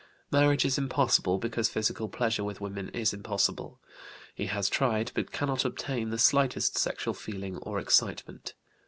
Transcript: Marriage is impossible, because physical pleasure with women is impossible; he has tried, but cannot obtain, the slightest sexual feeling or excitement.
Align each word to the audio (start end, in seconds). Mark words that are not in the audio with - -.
Marriage 0.31 0.65
is 0.65 0.79
impossible, 0.79 1.37
because 1.37 1.69
physical 1.69 2.09
pleasure 2.09 2.43
with 2.43 2.59
women 2.59 2.89
is 2.89 3.13
impossible; 3.13 3.79
he 4.33 4.47
has 4.47 4.67
tried, 4.67 5.11
but 5.13 5.31
cannot 5.31 5.63
obtain, 5.63 6.09
the 6.09 6.17
slightest 6.17 6.75
sexual 6.75 7.13
feeling 7.13 7.57
or 7.57 7.77
excitement. 7.77 8.55